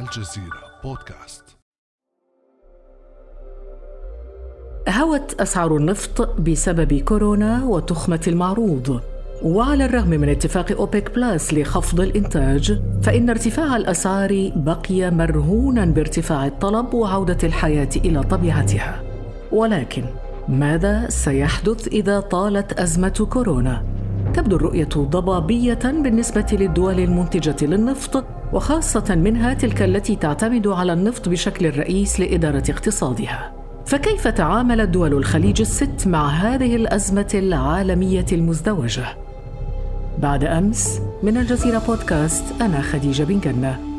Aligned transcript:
الجزيرة 0.00 0.62
بودكاست. 0.84 1.44
هوت 4.88 5.40
أسعار 5.40 5.76
النفط 5.76 6.40
بسبب 6.40 6.94
كورونا 6.94 7.64
وتخمة 7.64 8.20
المعروض. 8.26 9.00
وعلى 9.42 9.84
الرغم 9.84 10.10
من 10.10 10.28
اتفاق 10.28 10.72
أوبك 10.72 11.14
بلاس 11.14 11.54
لخفض 11.54 12.00
الإنتاج 12.00 12.82
فإن 13.02 13.30
ارتفاع 13.30 13.76
الأسعار 13.76 14.52
بقي 14.56 15.10
مرهونا 15.10 15.84
بارتفاع 15.84 16.46
الطلب 16.46 16.94
وعودة 16.94 17.38
الحياة 17.44 17.90
إلى 17.96 18.22
طبيعتها. 18.22 19.02
ولكن 19.52 20.04
ماذا 20.48 21.08
سيحدث 21.08 21.88
إذا 21.88 22.20
طالت 22.20 22.72
أزمة 22.72 23.28
كورونا؟ 23.30 23.84
تبدو 24.34 24.56
الرؤية 24.56 24.88
ضبابية 24.96 25.74
بالنسبة 25.84 26.46
للدول 26.52 27.00
المنتجة 27.00 27.66
للنفط 27.66 28.24
وخاصة 28.52 29.14
منها 29.14 29.54
تلك 29.54 29.82
التي 29.82 30.16
تعتمد 30.16 30.66
على 30.66 30.92
النفط 30.92 31.28
بشكل 31.28 31.78
رئيس 31.78 32.20
لإدارة 32.20 32.62
اقتصادها. 32.70 33.52
فكيف 33.86 34.28
تعامل 34.28 34.90
دول 34.90 35.12
الخليج 35.12 35.60
الست 35.60 36.06
مع 36.06 36.28
هذه 36.28 36.76
الأزمة 36.76 37.30
العالمية 37.34 38.26
المزدوجة؟ 38.32 39.06
بعد 40.18 40.44
أمس 40.44 41.00
من 41.22 41.36
الجزيرة 41.36 41.78
بودكاست 41.78 42.44
أنا 42.60 42.80
خديجة 42.80 43.22
بن 43.22 43.40
جنة 43.40 43.95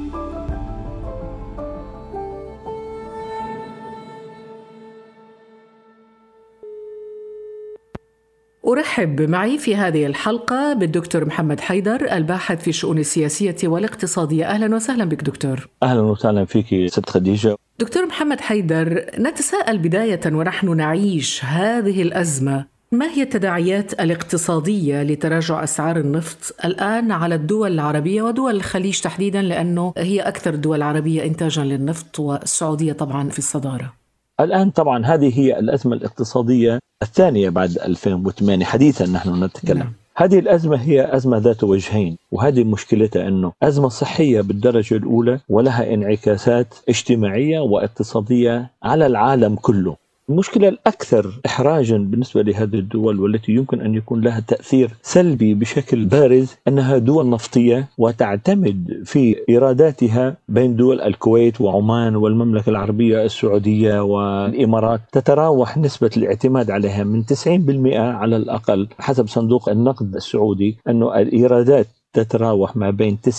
أرحب 8.67 9.21
معي 9.21 9.57
في 9.57 9.75
هذه 9.75 10.05
الحلقة 10.05 10.73
بالدكتور 10.73 11.25
محمد 11.25 11.59
حيدر 11.59 12.11
الباحث 12.11 12.61
في 12.61 12.67
الشؤون 12.67 12.97
السياسية 12.97 13.55
والاقتصادية. 13.63 14.45
أهلا 14.45 14.75
وسهلا 14.75 15.05
بك 15.05 15.23
دكتور. 15.23 15.69
أهلا 15.83 16.01
وسهلا 16.01 16.45
فيك 16.45 16.89
ست 16.89 17.09
خديجة. 17.09 17.55
دكتور 17.79 18.05
محمد 18.05 18.41
حيدر 18.41 19.05
نتساءل 19.19 19.77
بداية 19.77 20.19
ونحن 20.25 20.77
نعيش 20.77 21.45
هذه 21.45 22.01
الأزمة. 22.01 22.65
ما 22.91 23.05
هي 23.05 23.21
التداعيات 23.21 23.93
الاقتصادية 23.93 25.03
لتراجع 25.03 25.63
أسعار 25.63 25.97
النفط 25.97 26.55
الآن 26.65 27.11
على 27.11 27.35
الدول 27.35 27.71
العربية 27.71 28.21
ودول 28.21 28.55
الخليج 28.55 28.99
تحديدا؟ 28.99 29.41
لأنه 29.41 29.93
هي 29.97 30.21
أكثر 30.21 30.53
الدول 30.53 30.77
العربية 30.77 31.25
إنتاجا 31.25 31.63
للنفط 31.63 32.19
والسعودية 32.19 32.93
طبعا 32.93 33.29
في 33.29 33.39
الصدارة. 33.39 33.93
الآن 34.39 34.69
طبعا 34.69 35.05
هذه 35.05 35.39
هي 35.39 35.59
الأزمة 35.59 35.95
الاقتصادية. 35.95 36.79
الثانية 37.01 37.49
بعد 37.49 37.77
2008 37.77 38.65
حديثا 38.65 39.05
نحن 39.05 39.43
نتكلم 39.43 39.77
نعم. 39.77 39.93
هذه 40.15 40.39
الأزمة 40.39 40.81
هي 40.81 41.15
أزمة 41.15 41.37
ذات 41.37 41.63
وجهين 41.63 42.17
وهذه 42.31 42.63
مشكلتها 42.63 43.27
أنه 43.27 43.51
أزمة 43.63 43.89
صحية 43.89 44.41
بالدرجة 44.41 44.95
الأولى 44.95 45.39
ولها 45.49 45.93
انعكاسات 45.93 46.75
اجتماعية 46.89 47.59
واقتصادية 47.59 48.71
على 48.83 49.05
العالم 49.05 49.55
كله 49.55 49.95
المشكلة 50.29 50.67
الأكثر 50.67 51.33
إحراجا 51.45 51.97
بالنسبة 51.97 52.41
لهذه 52.41 52.75
الدول 52.75 53.19
والتي 53.19 53.51
يمكن 53.51 53.81
أن 53.81 53.95
يكون 53.95 54.21
لها 54.21 54.39
تأثير 54.39 54.91
سلبي 55.01 55.53
بشكل 55.53 56.05
بارز 56.05 56.55
أنها 56.67 56.97
دول 56.97 57.29
نفطية 57.29 57.87
وتعتمد 57.97 59.01
في 59.05 59.35
إيراداتها 59.49 60.37
بين 60.49 60.75
دول 60.75 61.01
الكويت 61.01 61.61
وعمان 61.61 62.15
والمملكة 62.15 62.69
العربية 62.69 63.23
السعودية 63.25 63.99
والإمارات. 64.03 65.01
تتراوح 65.11 65.77
نسبة 65.77 66.09
الاعتماد 66.17 66.71
عليها 66.71 67.03
من 67.03 67.23
90% 67.23 67.95
على 67.95 68.35
الأقل 68.37 68.87
حسب 68.99 69.27
صندوق 69.27 69.69
النقد 69.69 70.15
السعودي 70.15 70.77
أنه 70.89 71.19
الإيرادات 71.19 71.87
تتراوح 72.19 72.75
ما 72.75 72.89
بين 72.89 73.17
90% 73.17 73.29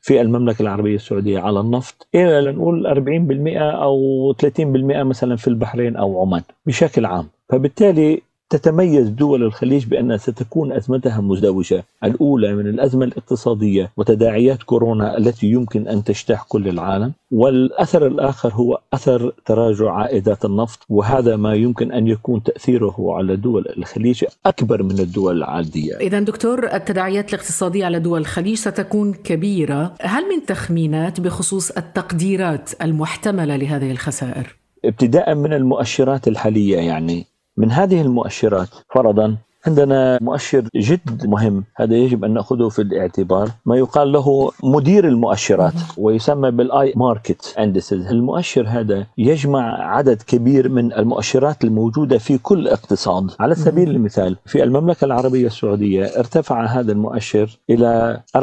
في 0.00 0.20
المملكة 0.20 0.62
العربية 0.62 0.94
السعودية 0.94 1.38
على 1.40 1.60
النفط 1.60 2.08
إلى 2.14 2.40
لنقول 2.40 2.86
40% 2.86 3.56
أو 3.58 4.32
30% 4.32 4.56
مثلا 5.02 5.36
في 5.36 5.48
البحرين 5.48 5.96
أو 5.96 6.20
عمان 6.22 6.42
بشكل 6.66 7.04
عام. 7.06 7.28
فبالتالي 7.48 8.22
تتميز 8.52 9.08
دول 9.08 9.42
الخليج 9.42 9.86
بأنها 9.86 10.16
ستكون 10.16 10.72
أزمتها 10.72 11.20
مزدوجة. 11.20 11.84
الأولى 12.04 12.54
من 12.54 12.66
الأزمة 12.66 13.04
الاقتصادية 13.04 13.90
وتداعيات 13.96 14.62
كورونا 14.62 15.18
التي 15.18 15.46
يمكن 15.46 15.88
أن 15.88 16.04
تجتاح 16.04 16.42
كل 16.42 16.68
العالم. 16.68 17.12
والأثر 17.30 18.06
الآخر 18.06 18.52
هو 18.52 18.80
أثر 18.92 19.32
تراجع 19.46 19.92
عائدات 19.92 20.44
النفط 20.44 20.78
وهذا 20.88 21.36
ما 21.36 21.54
يمكن 21.54 21.92
أن 21.92 22.08
يكون 22.08 22.42
تأثيره 22.42 22.96
على 22.98 23.36
دول 23.36 23.64
الخليج 23.76 24.24
أكبر 24.46 24.82
من 24.82 24.98
الدول 24.98 25.36
العادية. 25.36 25.96
إذا 25.96 26.20
دكتور 26.20 26.66
التداعيات 26.74 27.28
الاقتصادية 27.28 27.84
على 27.84 27.98
دول 27.98 28.20
الخليج 28.20 28.56
ستكون 28.56 29.12
كبيرة. 29.12 29.94
هل 30.00 30.22
من 30.22 30.46
تخمينات 30.46 31.20
بخصوص 31.20 31.70
التقديرات 31.70 32.70
المحتملة 32.82 33.56
لهذه 33.56 33.90
الخسائر؟ 33.90 34.56
ابتداء 34.84 35.34
من 35.34 35.52
المؤشرات 35.52 36.28
الحالية 36.28 36.76
يعني. 36.76 37.31
من 37.56 37.70
هذه 37.70 38.00
المؤشرات 38.00 38.68
فرضا 38.94 39.36
عندنا 39.66 40.18
مؤشر 40.22 40.64
جد 40.76 41.26
مهم. 41.26 41.64
هذا 41.76 41.94
يجب 41.94 42.24
أن 42.24 42.34
نأخذه 42.34 42.68
في 42.68 42.82
الاعتبار. 42.82 43.48
ما 43.66 43.76
يقال 43.76 44.12
له 44.12 44.50
مدير 44.64 45.08
المؤشرات 45.08 45.72
ويسمى 45.98 46.50
بالآي 46.50 46.92
ماركت 46.96 47.54
اندسز 47.58 48.06
المؤشر 48.06 48.66
هذا 48.68 49.06
يجمع 49.18 49.94
عدد 49.96 50.22
كبير 50.22 50.68
من 50.68 50.92
المؤشرات 50.92 51.64
الموجودة 51.64 52.18
في 52.18 52.38
كل 52.38 52.68
اقتصاد. 52.68 53.30
على 53.40 53.54
سبيل 53.54 53.90
المثال 53.90 54.36
في 54.46 54.62
المملكة 54.62 55.04
العربية 55.04 55.46
السعودية 55.46 56.04
ارتفع 56.04 56.64
هذا 56.66 56.92
المؤشر 56.92 57.58
إلى 57.70 58.20
44% 58.36 58.40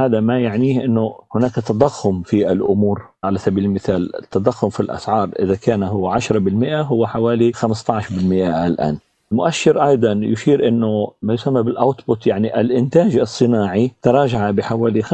هذا 0.00 0.20
ما 0.20 0.40
يعنيه 0.40 0.84
إنه 0.84 1.14
هناك 1.34 1.54
تضخم 1.54 2.22
في 2.22 2.52
الأمور. 2.52 3.02
على 3.24 3.38
سبيل 3.38 3.64
المثال 3.64 4.16
التضخم 4.16 4.68
في 4.68 4.80
الأسعار 4.80 5.30
إذا 5.38 5.54
كان 5.54 5.82
هو 5.82 6.18
10% 6.18 6.32
هو 6.64 7.06
حوالي 7.06 7.52
15% 7.52 7.62
الآن. 8.66 8.98
المؤشر 9.40 9.88
أيضا 9.88 10.12
يشير 10.12 10.68
إنه 10.68 11.10
ما 11.22 11.34
يسمى 11.34 11.62
بالاوتبوت 11.62 12.26
يعني 12.26 12.60
الإنتاج 12.60 13.16
الصناعي 13.16 13.90
تراجع 14.02 14.50
بحوالي 14.50 15.02
25% 15.02 15.12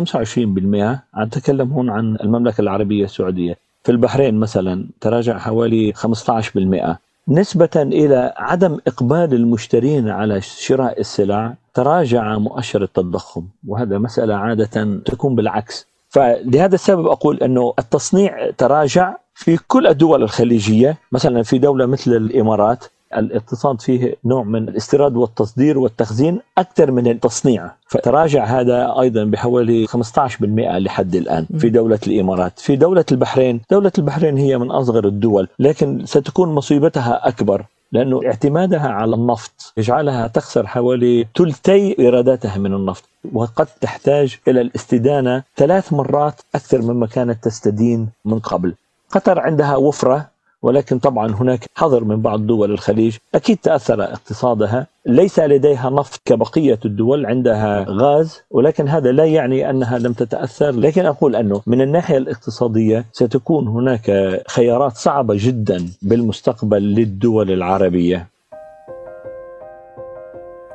عم 1.14 1.28
تكلم 1.28 1.72
هون 1.72 1.90
عن 1.90 2.16
المملكة 2.20 2.60
العربية 2.60 3.04
السعودية. 3.04 3.56
في 3.84 3.92
البحرين 3.92 4.34
مثلا 4.34 4.86
تراجع 5.00 5.38
حوالي 5.38 5.92
15% 5.92 6.98
نسبة 7.28 7.68
إلى 7.76 8.34
عدم 8.36 8.78
إقبال 8.86 9.34
المشترين 9.34 10.08
على 10.08 10.40
شراء 10.40 11.00
السلع 11.00 11.54
تراجع 11.74 12.38
مؤشر 12.38 12.82
التضخم. 12.82 13.44
وهذا 13.68 13.98
مسألة 13.98 14.34
عادة 14.34 15.00
تكون 15.04 15.34
بالعكس. 15.34 15.86
فلهذا 16.08 16.74
السبب 16.74 17.06
أقول 17.06 17.36
أنه 17.36 17.74
التصنيع 17.78 18.50
تراجع 18.50 19.16
في 19.34 19.58
كل 19.68 19.86
الدول 19.86 20.22
الخليجية 20.22 20.96
مثلا 21.12 21.42
في 21.42 21.58
دولة 21.58 21.86
مثل 21.86 22.10
الإمارات. 22.10 22.84
الاقتصاد 23.16 23.80
فيه 23.80 24.16
نوع 24.24 24.42
من 24.42 24.68
الاستيراد 24.68 25.16
والتصدير 25.16 25.78
والتخزين 25.78 26.40
أكثر 26.58 26.90
من 26.90 27.06
التصنيع 27.06 27.70
فتراجع 27.88 28.44
هذا 28.44 29.00
أيضا 29.00 29.24
بحوالي 29.24 29.86
15% 29.86 30.42
لحد 30.78 31.14
الآن 31.14 31.46
في 31.58 31.68
دولة 31.70 31.98
الإمارات. 32.06 32.58
في 32.58 32.76
دولة 32.76 33.04
البحرين 33.12 33.60
دولة 33.70 33.92
البحرين 33.98 34.38
هي 34.38 34.58
من 34.58 34.70
أصغر 34.70 35.06
الدول 35.06 35.48
لكن 35.58 36.06
ستكون 36.06 36.48
مصيبتها 36.54 37.28
أكبر 37.28 37.64
لأنه 37.92 38.20
اعتمادها 38.26 38.88
على 38.88 39.14
النفط 39.14 39.72
يجعلها 39.76 40.26
تخسر 40.26 40.66
حوالي 40.66 41.26
ثلثي 41.38 41.96
إيراداتها 41.98 42.58
من 42.58 42.74
النفط 42.74 43.04
وقد 43.32 43.66
تحتاج 43.80 44.38
إلى 44.48 44.60
الاستدانة 44.60 45.42
ثلاث 45.56 45.92
مرات 45.92 46.40
أكثر 46.54 46.82
مما 46.82 47.06
كانت 47.06 47.44
تستدين 47.44 48.08
من 48.24 48.38
قبل. 48.38 48.74
قطر 49.10 49.40
عندها 49.40 49.76
وفرة 49.76 50.35
ولكن 50.66 50.98
طبعا 50.98 51.34
هناك 51.34 51.64
حظر 51.74 52.04
من 52.04 52.22
بعض 52.22 52.46
دول 52.46 52.70
الخليج 52.70 53.16
أكيد 53.34 53.56
تأثر 53.56 54.02
اقتصادها. 54.02 54.86
ليس 55.06 55.38
لديها 55.38 55.90
نفط 55.90 56.20
كبقية 56.24 56.78
الدول 56.84 57.26
عندها 57.26 57.86
غاز 57.88 58.42
ولكن 58.50 58.88
هذا 58.88 59.12
لا 59.12 59.24
يعني 59.24 59.70
أنها 59.70 59.98
لم 59.98 60.12
تتأثر. 60.12 60.70
لكن 60.70 61.06
أقول 61.06 61.36
أنه 61.36 61.62
من 61.66 61.80
الناحية 61.80 62.16
الاقتصادية 62.16 63.04
ستكون 63.12 63.68
هناك 63.68 64.10
خيارات 64.48 64.96
صعبة 64.96 65.34
جدا 65.38 65.86
بالمستقبل 66.02 66.82
للدول 66.82 67.50
العربية. 67.50 68.26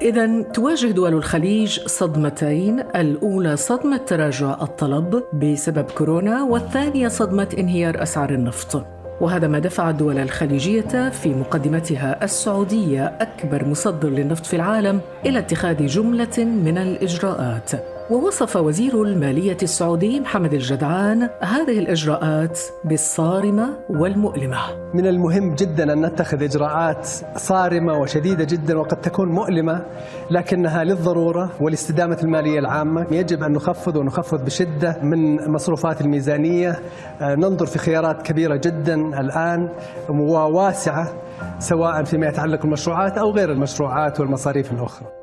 إذا 0.02 0.42
تواجه 0.42 0.88
دول 0.88 1.14
الخليج 1.14 1.80
صدمتين، 1.80 2.80
الأولى 2.80 3.56
صدمة 3.56 3.98
تراجع 3.98 4.62
الطلب 4.62 5.24
بسبب 5.34 5.86
كورونا، 5.98 6.44
والثانية 6.44 7.08
صدمة 7.08 7.48
انهيار 7.58 8.04
أسعار 8.04 8.30
النفط. 8.30 9.01
وهذا 9.22 9.48
ما 9.48 9.60
دفع 9.60 9.90
الدول 9.90 10.18
الخليجية 10.18 11.10
في 11.10 11.30
مقدمتها 11.30 12.24
السعودية 12.24 13.06
أكبر 13.06 13.66
مصدر 13.66 14.10
للنفط 14.10 14.46
في 14.46 14.56
العالم 14.56 15.02
إلى 15.26 15.40
اتخاذ 15.40 15.86
جملة 15.86 16.38
من 16.38 16.78
الإجراءات. 16.78 17.72
ووصف 18.12 18.56
وزير 18.56 19.04
المالية 19.04 19.58
السعودي 19.64 20.20
محمد 20.20 20.54
الجدعان 20.54 21.30
هذه 21.42 21.80
الإجراءات 21.80 22.60
بالصارمة 22.86 23.78
والمؤلمة. 23.90 24.58
من 24.94 25.08
المهم 25.08 25.56
جدا 25.56 25.94
أن 25.94 26.06
نتخذ 26.06 26.44
إجراءات 26.44 27.08
صارمة 27.36 27.98
وشديدة 27.98 28.44
جدا 28.44 28.78
وقد 28.78 29.02
تكون 29.02 29.30
مؤلمة 29.30 29.86
لكنها 30.32 30.84
للضرورة 30.84 31.50
والاستدامة 31.62 32.18
المالية 32.24 32.60
العامة. 32.60 33.08
يجب 33.12 33.44
أن 33.44 33.52
نخفض 33.52 33.96
ونخفض 33.96 34.46
بشدة 34.46 34.98
من 35.04 35.52
مصروفات 35.52 36.02
الميزانية. 36.02 36.80
آه، 37.22 37.36
ننظر 37.36 37.66
في 37.66 37.80
خيارات 37.80 38.22
كبيرة 38.22 38.56
جدا 38.56 38.96
الآن 39.20 39.70
وواسعة 40.10 41.14
سواء 41.60 42.04
فيما 42.04 42.28
يتعلق 42.28 42.62
بالمشروعات 42.62 43.18
أو 43.18 43.32
غير 43.32 43.52
المشروعات 43.52 44.20
والمصاريف 44.20 44.72
الأخرى. 44.72 45.21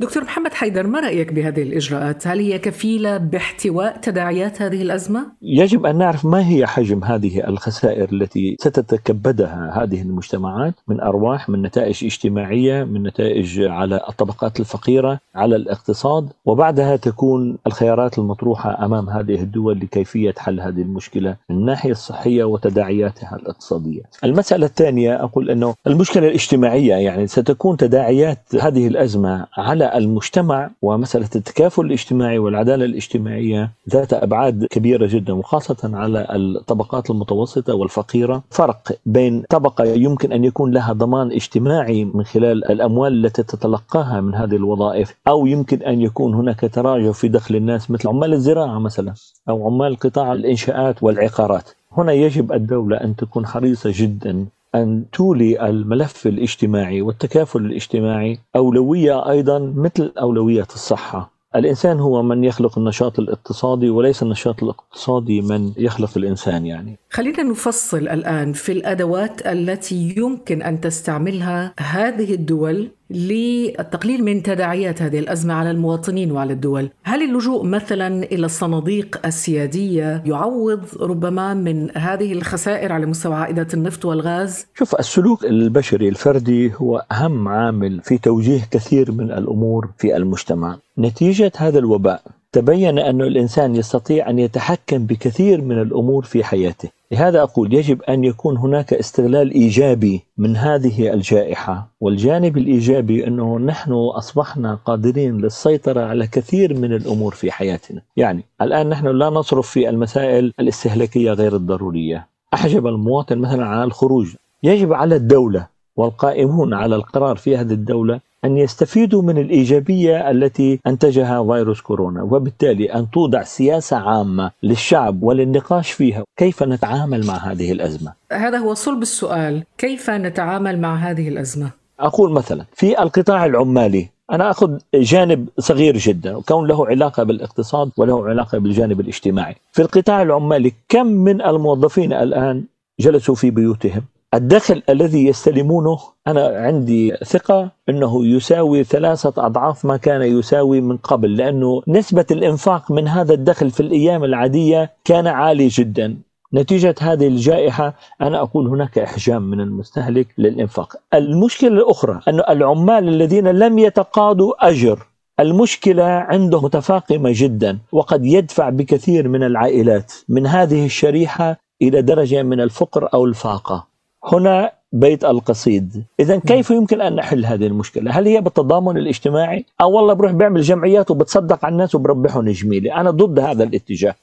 دكتور 0.00 0.24
محمد 0.24 0.52
حيدر 0.52 0.86
ما 0.86 1.00
رأيك 1.00 1.32
بهذه 1.32 1.62
الإجراءات؟ 1.62 2.26
هل 2.26 2.38
هي 2.38 2.58
كفيلة 2.58 3.16
باحتواء 3.16 3.96
تداعيات 3.96 4.62
هذه 4.62 4.82
الأزمة؟ 4.82 5.26
يجب 5.42 5.86
أن 5.86 5.98
نعرف 5.98 6.24
ما 6.24 6.48
هي 6.48 6.66
حجم 6.66 7.04
هذه 7.04 7.48
الخسائر 7.48 8.12
التي 8.12 8.56
ستتكبدها 8.60 9.82
هذه 9.82 10.02
المجتمعات 10.02 10.74
من 10.88 11.00
أرواح 11.00 11.48
من 11.48 11.62
نتائج 11.62 12.04
اجتماعية 12.04 12.84
من 12.84 13.02
نتائج 13.02 13.60
على 13.60 14.00
الطبقات 14.08 14.60
الفقيرة 14.60 15.20
على 15.34 15.56
الاقتصاد 15.56 16.28
وبعدها 16.44 16.96
تكون 16.96 17.58
الخيارات 17.66 18.18
المطروحة 18.18 18.84
أمام 18.84 19.10
هذه 19.10 19.42
الدول 19.42 19.78
لكيفية 19.80 20.34
حل 20.38 20.60
هذه 20.60 20.82
المشكلة 20.82 21.36
من 21.50 21.56
الناحية 21.56 21.90
الصحية 21.90 22.44
وتداعياتها 22.44 23.36
الاقتصادية 23.36 24.02
المسألة 24.24 24.66
الثانية 24.66 25.24
أقول 25.24 25.50
أنه 25.50 25.74
المشكلة 25.86 26.28
الاجتماعية 26.28 26.94
يعني 26.94 27.26
ستكون 27.26 27.76
تداعيات 27.76 28.38
هذه 28.60 28.86
الأزمة 28.86 29.46
على 29.56 29.83
المجتمع 29.84 30.70
ومسألة 30.82 31.28
التكافل 31.36 31.82
الاجتماعي 31.86 32.38
والعدالة 32.38 32.84
الاجتماعية 32.84 33.70
ذات 33.90 34.12
أبعاد 34.12 34.64
كبيرة 34.70 35.06
جدا 35.06 35.32
وخاصة 35.32 35.90
على 35.94 36.26
الطبقات 36.30 37.10
المتوسطة 37.10 37.74
والفقيرة. 37.74 38.42
فرق 38.50 38.92
بين 39.06 39.42
طبقة 39.50 39.84
يمكن 39.84 40.32
أن 40.32 40.44
يكون 40.44 40.70
لها 40.70 40.92
ضمان 40.92 41.32
اجتماعي 41.32 42.04
من 42.04 42.24
خلال 42.24 42.70
الأموال 42.70 43.24
التي 43.26 43.42
تتلقاها 43.42 44.20
من 44.20 44.34
هذه 44.34 44.56
الوظائف 44.56 45.14
أو 45.28 45.46
يمكن 45.46 45.82
أن 45.82 46.00
يكون 46.00 46.34
هناك 46.34 46.60
تراجع 46.72 47.12
في 47.12 47.28
دخل 47.28 47.56
الناس 47.56 47.90
مثل 47.90 48.08
عمال 48.08 48.32
الزراعة 48.32 48.78
مثلا 48.78 49.14
أو 49.48 49.66
عمال 49.66 49.96
قطاع 49.96 50.32
الإنشاءات 50.32 51.02
والعقارات. 51.02 51.70
هنا 51.92 52.12
يجب 52.12 52.52
الدولة 52.52 52.96
أن 52.96 53.16
تكون 53.16 53.46
حريصة 53.46 53.90
جدا 53.94 54.46
أن 54.74 55.04
تولي 55.12 55.68
الملف 55.68 56.26
الاجتماعي 56.26 57.02
والتكافل 57.02 57.64
الاجتماعي 57.64 58.38
أولوية 58.56 59.30
أيضا 59.30 59.72
مثل 59.76 60.12
أولوية 60.18 60.66
الصحة. 60.74 61.34
الإنسان 61.56 62.00
هو 62.00 62.22
من 62.22 62.44
يخلق 62.44 62.78
النشاط 62.78 63.18
الاقتصادي 63.18 63.90
وليس 63.90 64.22
النشاط 64.22 64.62
الاقتصادي 64.62 65.40
من 65.40 65.72
يخلق 65.76 66.10
الإنسان 66.16 66.66
يعني. 66.66 66.98
خلينا 67.10 67.42
نفصل 67.42 67.98
الآن 68.08 68.52
في 68.52 68.72
الأدوات 68.72 69.46
التي 69.46 70.14
يمكن 70.16 70.62
أن 70.62 70.80
تستعملها 70.80 71.74
هذه 71.78 72.34
الدول 72.34 72.88
للتقليل 73.10 74.24
من 74.24 74.42
تداعيات 74.42 75.02
هذه 75.02 75.18
الأزمة 75.18 75.54
على 75.54 75.70
المواطنين 75.70 76.32
وعلى 76.32 76.52
الدول 76.52 76.90
هل 77.02 77.22
اللجوء 77.22 77.64
مثلا 77.64 78.22
إلى 78.22 78.46
الصناديق 78.46 79.26
السيادية 79.26 80.22
يعوض 80.26 80.80
ربما 81.00 81.54
من 81.54 81.96
هذه 81.96 82.32
الخسائر 82.32 82.92
على 82.92 83.06
مستوى 83.06 83.34
عائدات 83.34 83.74
النفط 83.74 84.04
والغاز؟ 84.04 84.66
شوف 84.74 84.94
السلوك 84.94 85.44
البشري 85.44 86.08
الفردي 86.08 86.72
هو 86.74 87.04
أهم 87.12 87.48
عامل 87.48 88.00
في 88.00 88.18
توجيه 88.18 88.60
كثير 88.70 89.12
من 89.12 89.30
الأمور 89.30 89.90
في 89.98 90.16
المجتمع 90.16 90.78
نتيجة 90.98 91.52
هذا 91.56 91.78
الوباء 91.78 92.22
تبين 92.54 92.98
أن 92.98 93.20
الإنسان 93.22 93.76
يستطيع 93.76 94.30
أن 94.30 94.38
يتحكم 94.38 95.06
بكثير 95.06 95.60
من 95.60 95.80
الأمور 95.80 96.24
في 96.24 96.44
حياته. 96.44 96.88
لهذا 97.12 97.42
أقول 97.42 97.74
يجب 97.74 98.02
أن 98.02 98.24
يكون 98.24 98.56
هناك 98.56 98.94
استغلال 98.94 99.50
إيجابي 99.50 100.22
من 100.38 100.56
هذه 100.56 101.12
الجائحة 101.14 101.88
والجانب 102.00 102.58
الإيجابي 102.58 103.26
أنه 103.26 103.58
نحن 103.58 103.92
أصبحنا 103.92 104.74
قادرين 104.74 105.38
للسيطرة 105.38 106.00
على 106.00 106.26
كثير 106.26 106.74
من 106.78 106.92
الأمور 106.92 107.34
في 107.34 107.50
حياتنا. 107.52 108.00
يعني 108.16 108.44
الآن 108.62 108.88
نحن 108.88 109.06
لا 109.06 109.30
نصرف 109.30 109.70
في 109.70 109.88
المسائل 109.88 110.52
الاستهلاكية 110.60 111.32
غير 111.32 111.56
الضرورية. 111.56 112.26
أحجب 112.54 112.86
المواطن 112.86 113.38
مثلا 113.38 113.66
على 113.66 113.84
الخروج. 113.84 114.34
يجب 114.62 114.92
على 114.92 115.16
الدولة 115.16 115.66
والقائمون 115.96 116.74
على 116.74 116.96
القرار 116.96 117.36
في 117.36 117.56
هذه 117.56 117.72
الدولة 117.72 118.20
أن 118.44 118.56
يستفيدوا 118.56 119.22
من 119.22 119.38
الإيجابية 119.38 120.30
التي 120.30 120.80
أنتجها 120.86 121.44
فيروس 121.44 121.80
كورونا 121.80 122.22
وبالتالي 122.22 122.94
أن 122.94 123.10
توضع 123.10 123.42
سياسة 123.42 123.96
عامة 123.96 124.50
للشعب 124.62 125.22
وللنقاش 125.22 125.92
فيها. 125.92 126.24
كيف 126.36 126.62
نتعامل 126.62 127.26
مع 127.26 127.34
هذه 127.36 127.72
الأزمة؟ 127.72 128.12
هذا 128.32 128.58
هو 128.58 128.74
صلب 128.74 129.02
السؤال. 129.02 129.64
كيف 129.78 130.10
نتعامل 130.10 130.80
مع 130.80 130.94
هذه 130.96 131.28
الأزمة؟ 131.28 131.70
أقول 132.00 132.32
مثلا 132.32 132.64
في 132.72 133.02
القطاع 133.02 133.46
العمالي 133.46 134.08
أنا 134.32 134.50
أخذ 134.50 134.78
جانب 134.94 135.48
صغير 135.58 135.96
جدا 135.96 136.36
وكون 136.36 136.68
له 136.68 136.86
علاقة 136.86 137.22
بالاقتصاد 137.22 137.90
وله 137.96 138.28
علاقة 138.28 138.58
بالجانب 138.58 139.00
الاجتماعي. 139.00 139.54
في 139.72 139.82
القطاع 139.82 140.22
العمالي 140.22 140.72
كم 140.88 141.06
من 141.06 141.42
الموظفين 141.42 142.12
الآن 142.12 142.64
جلسوا 143.00 143.34
في 143.34 143.50
بيوتهم؟ 143.50 144.02
الدخل 144.34 144.82
الذي 144.88 145.26
يستلمونه 145.26 145.98
أنا 146.26 146.46
عندي 146.46 147.16
ثقة 147.24 147.70
أنه 147.88 148.26
يساوي 148.26 148.84
ثلاثة 148.84 149.46
أضعاف 149.46 149.84
ما 149.84 149.96
كان 149.96 150.22
يساوي 150.22 150.80
من 150.80 150.96
قبل 150.96 151.36
لأنه 151.36 151.82
نسبة 151.88 152.26
الإنفاق 152.30 152.90
من 152.90 153.08
هذا 153.08 153.34
الدخل 153.34 153.70
في 153.70 153.80
الأيام 153.80 154.24
العادية 154.24 154.92
كان 155.04 155.26
عالي 155.26 155.68
جدا. 155.68 156.16
نتيجة 156.54 156.94
هذه 157.00 157.26
الجائحة 157.26 157.94
أنا 158.22 158.40
أقول 158.40 158.68
هناك 158.68 158.98
إحجام 158.98 159.42
من 159.42 159.60
المستهلك 159.60 160.26
للإنفاق. 160.38 160.96
المشكلة 161.14 161.70
الأخرى 161.70 162.20
أن 162.28 162.40
العمال 162.48 163.08
الذين 163.08 163.48
لم 163.48 163.78
يتقاضوا 163.78 164.68
أجر 164.68 165.06
المشكلة 165.40 166.04
عنده 166.04 166.60
متفاقمة 166.60 167.30
جدا 167.34 167.78
وقد 167.92 168.26
يدفع 168.26 168.68
بكثير 168.70 169.28
من 169.28 169.42
العائلات 169.42 170.12
من 170.28 170.46
هذه 170.46 170.84
الشريحة 170.86 171.56
إلى 171.82 172.02
درجة 172.02 172.42
من 172.42 172.60
الفقر 172.60 173.08
أو 173.14 173.24
الفاقة. 173.24 173.93
هنا 174.32 174.70
بيت 174.92 175.24
القصيد. 175.24 176.04
إذا 176.20 176.38
كيف 176.38 176.70
يمكن 176.70 177.00
أن 177.00 177.14
نحل 177.14 177.46
هذه 177.46 177.66
المشكلة؟ 177.66 178.10
هل 178.10 178.26
هي 178.26 178.40
بالتضامن 178.40 178.96
الاجتماعي؟ 178.96 179.64
أو 179.80 179.92
والله 179.92 180.14
بروح 180.14 180.32
بيعمل 180.32 180.62
جمعيات 180.62 181.10
وبتصدق 181.10 181.64
على 181.64 181.72
الناس 181.72 181.94
وبربحهم 181.94 182.48
جميلة 182.50 183.00
أنا 183.00 183.10
ضد 183.10 183.38
هذا 183.38 183.64
الاتجاه. 183.64 184.14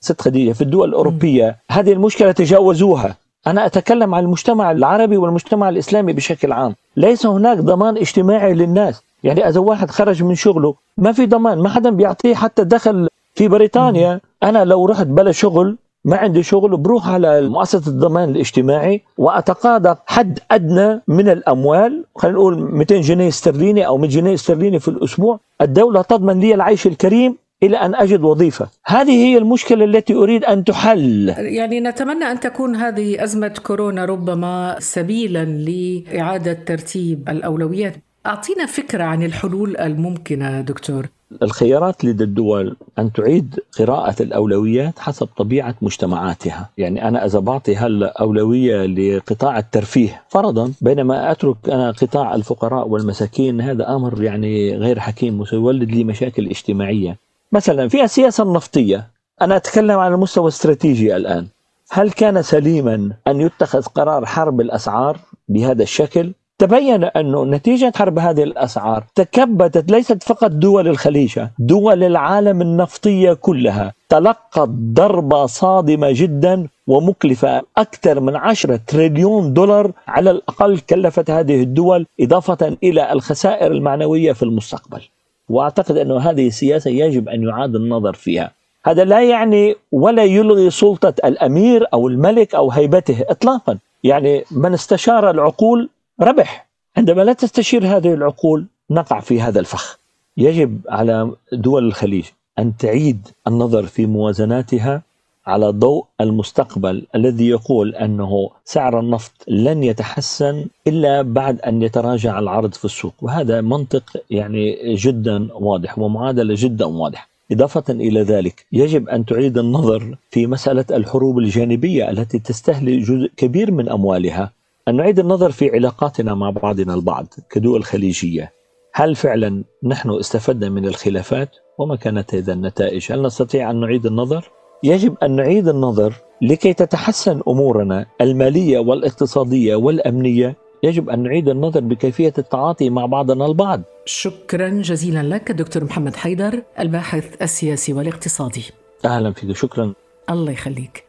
ست 0.00 0.20
خديجة 0.20 0.52
في 0.52 0.60
الدول 0.60 0.88
الأوروبية 0.88 1.56
هذه 1.70 1.92
المشكلة 1.92 2.32
تجاوزوها. 2.32 3.16
أنا 3.46 3.66
أتكلم 3.66 4.14
عن 4.14 4.24
المجتمع 4.24 4.70
العربي 4.70 5.16
والمجتمع 5.16 5.68
الإسلامي 5.68 6.12
بشكل 6.12 6.52
عام. 6.52 6.74
ليس 6.96 7.26
هناك 7.26 7.58
ضمان 7.58 7.96
اجتماعي 7.96 8.54
للناس. 8.54 9.02
يعني 9.24 9.48
إذا 9.48 9.60
واحد 9.60 9.90
خرج 9.90 10.22
من 10.22 10.34
شغله 10.34 10.74
ما 10.96 11.12
في 11.12 11.26
ضمان. 11.26 11.58
ما 11.58 11.68
حدا 11.68 11.90
بيعطيه 11.90 12.34
حتى 12.34 12.64
دخل 12.64 13.08
في 13.34 13.48
بريطانيا. 13.48 14.20
أنا 14.42 14.64
لو 14.64 14.86
رحت 14.86 15.06
بلا 15.06 15.32
شغل 15.32 15.76
ما 16.04 16.16
عندي 16.16 16.42
شغل 16.42 16.76
بروح 16.76 17.08
على 17.08 17.48
مؤسسة 17.48 17.90
الضمان 17.90 18.28
الاجتماعي 18.28 19.02
وأتقاضى 19.18 19.96
حد 20.06 20.38
أدنى 20.50 21.02
من 21.08 21.28
الأموال 21.28 22.04
خلينا 22.16 22.36
نقول 22.36 22.72
200 22.72 23.00
جنيه 23.00 23.28
استرليني 23.28 23.86
أو 23.86 23.98
100 23.98 24.10
جنيه 24.10 24.34
استرليني 24.34 24.78
في 24.78 24.88
الأسبوع. 24.88 25.40
الدولة 25.60 26.02
تضمن 26.02 26.40
لي 26.40 26.54
العيش 26.54 26.86
الكريم 26.86 27.36
إلى 27.62 27.76
أن 27.76 27.94
أجد 27.94 28.20
وظيفة. 28.22 28.68
هذه 28.86 29.10
هي 29.10 29.38
المشكلة 29.38 29.84
التي 29.84 30.14
أريد 30.14 30.44
أن 30.44 30.64
تحل. 30.64 31.34
يعني 31.38 31.80
نتمنى 31.80 32.24
أن 32.24 32.40
تكون 32.40 32.76
هذه 32.76 33.24
أزمة 33.24 33.54
كورونا 33.66 34.04
ربما 34.04 34.76
سبيلا 34.78 35.44
لإعادة 35.44 36.52
ترتيب 36.52 37.28
الأولويات. 37.28 37.94
أعطينا 38.26 38.66
فكرة 38.66 39.04
عن 39.04 39.22
الحلول 39.22 39.76
الممكنة 39.76 40.60
دكتور. 40.60 41.06
الخيارات 41.42 42.04
لدى 42.04 42.24
الدول 42.24 42.76
أن 42.98 43.12
تعيد 43.12 43.60
قراءة 43.78 44.22
الأولويات 44.22 44.98
حسب 44.98 45.28
طبيعة 45.36 45.74
مجتمعاتها. 45.82 46.68
يعني 46.78 47.08
أنا 47.08 47.26
إذا 47.26 47.38
بعطي 47.38 47.76
هلا 47.76 48.20
أولوية 48.20 48.86
لقطاع 48.86 49.58
الترفيه 49.58 50.22
فرضا 50.28 50.72
بينما 50.80 51.30
أترك 51.30 51.56
أنا 51.68 51.90
قطاع 51.90 52.34
الفقراء 52.34 52.88
والمساكين 52.88 53.60
هذا 53.60 53.94
أمر 53.94 54.22
يعني 54.22 54.76
غير 54.76 54.98
حكيم 55.00 55.40
وسيولد 55.40 55.90
لي 55.90 56.04
مشاكل 56.04 56.46
اجتماعية. 56.46 57.16
مثلا 57.52 57.88
في 57.88 58.04
السياسة 58.04 58.44
النفطية 58.44 59.08
أنا 59.42 59.56
أتكلم 59.56 59.98
على 59.98 60.14
المستوى 60.14 60.44
الاستراتيجي 60.44 61.16
الآن. 61.16 61.46
هل 61.90 62.10
كان 62.10 62.42
سليما 62.42 63.12
أن 63.26 63.40
يتخذ 63.40 63.82
قرار 63.82 64.26
حرب 64.26 64.60
الأسعار 64.60 65.18
بهذا 65.48 65.82
الشكل؟ 65.82 66.32
تبين 66.60 67.04
أنه 67.04 67.44
نتيجة 67.44 67.92
حرب 67.96 68.18
هذه 68.18 68.42
الأسعار 68.42 69.04
تكبدت 69.14 69.90
ليست 69.90 70.22
فقط 70.22 70.50
دول 70.50 70.88
الخليج 70.88 71.40
دول 71.58 72.04
العالم 72.04 72.62
النفطية 72.62 73.32
كلها. 73.32 73.92
تلقت 74.08 74.68
ضربة 74.68 75.46
صادمة 75.46 76.08
جدا 76.10 76.66
ومكلفة 76.86 77.62
أكثر 77.76 78.20
من 78.20 78.36
10 78.36 78.80
تريليون 78.86 79.52
دولار 79.52 79.92
على 80.08 80.30
الأقل 80.30 80.78
كلفت 80.78 81.30
هذه 81.30 81.62
الدول 81.62 82.06
إضافة 82.20 82.76
إلى 82.82 83.12
الخسائر 83.12 83.72
المعنوية 83.72 84.32
في 84.32 84.42
المستقبل. 84.42 85.00
وأعتقد 85.48 85.96
أن 85.96 86.12
هذه 86.12 86.46
السياسة 86.46 86.90
يجب 86.90 87.28
أن 87.28 87.42
يعاد 87.42 87.74
النظر 87.76 88.12
فيها. 88.12 88.50
هذا 88.84 89.04
لا 89.04 89.22
يعني 89.22 89.74
ولا 89.92 90.24
يلغي 90.24 90.70
سلطة 90.70 91.14
الأمير 91.24 91.86
أو 91.94 92.08
الملك 92.08 92.54
أو 92.54 92.70
هيبته 92.70 93.24
إطلاقا. 93.28 93.78
يعني 94.04 94.44
من 94.50 94.72
استشار 94.74 95.30
العقول 95.30 95.88
ربح. 96.22 96.68
عندما 96.96 97.22
لا 97.22 97.32
تستشير 97.32 97.86
هذه 97.96 98.14
العقول 98.14 98.66
نقع 98.90 99.20
في 99.20 99.40
هذا 99.40 99.60
الفخ. 99.60 99.98
يجب 100.36 100.80
على 100.88 101.30
دول 101.52 101.86
الخليج 101.86 102.24
أن 102.58 102.76
تعيد 102.76 103.28
النظر 103.46 103.86
في 103.86 104.06
موازناتها 104.06 105.02
على 105.46 105.66
ضوء 105.66 106.04
المستقبل 106.20 107.06
الذي 107.14 107.48
يقول 107.48 107.94
أنه 107.94 108.50
سعر 108.64 109.00
النفط 109.00 109.32
لن 109.48 109.82
يتحسن 109.82 110.66
إلا 110.86 111.22
بعد 111.22 111.60
أن 111.60 111.82
يتراجع 111.82 112.38
العرض 112.38 112.74
في 112.74 112.84
السوق. 112.84 113.14
وهذا 113.22 113.60
منطق 113.60 114.16
يعني 114.30 114.94
جدا 114.94 115.48
واضح 115.52 115.98
ومعادلة 115.98 116.54
جدا 116.58 116.84
واضحة. 116.84 117.28
إضافة 117.52 117.84
إلى 117.90 118.22
ذلك 118.22 118.66
يجب 118.72 119.08
أن 119.08 119.24
تعيد 119.24 119.58
النظر 119.58 120.16
في 120.30 120.46
مسألة 120.46 120.84
الحروب 120.90 121.38
الجانبية 121.38 122.10
التي 122.10 122.38
تستهلك 122.38 122.98
جزء 122.98 123.30
كبير 123.36 123.70
من 123.70 123.88
أموالها 123.88 124.52
أن 124.90 124.96
نعيد 124.96 125.18
النظر 125.18 125.50
في 125.50 125.70
علاقاتنا 125.70 126.34
مع 126.34 126.50
بعضنا 126.50 126.94
البعض 126.94 127.26
كدول 127.50 127.84
خليجية 127.84 128.52
هل 128.94 129.16
فعلا 129.16 129.64
نحن 129.84 130.10
استفدنا 130.10 130.68
من 130.68 130.86
الخلافات 130.86 131.56
وما 131.78 131.96
كانت 131.96 132.34
إذا 132.34 132.52
النتائج؟ 132.52 133.12
هل 133.12 133.22
نستطيع 133.22 133.70
أن 133.70 133.80
نعيد 133.80 134.06
النظر؟ 134.06 134.50
يجب 134.82 135.16
أن 135.22 135.36
نعيد 135.36 135.68
النظر 135.68 136.14
لكي 136.42 136.72
تتحسن 136.72 137.42
أمورنا 137.48 138.06
المالية 138.20 138.78
والاقتصادية 138.78 139.74
والأمنية. 139.74 140.56
يجب 140.82 141.10
أن 141.10 141.22
نعيد 141.22 141.48
النظر 141.48 141.80
بكيفية 141.80 142.32
التعاطي 142.38 142.90
مع 142.90 143.06
بعضنا 143.06 143.46
البعض. 143.46 143.82
شكرا 144.04 144.68
جزيلا 144.68 145.22
لك 145.22 145.52
دكتور 145.52 145.84
محمد 145.84 146.16
حيدر 146.16 146.62
الباحث 146.78 147.42
السياسي 147.42 147.92
والاقتصادي. 147.92 148.64
أهلا 149.04 149.32
فيك 149.32 149.56
شكرا. 149.56 149.92
الله 150.30 150.52
يخليك. 150.52 151.04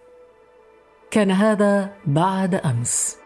كان 1.11 1.31
هذا 1.31 1.89
بعد 2.05 2.55
أمس. 2.55 3.20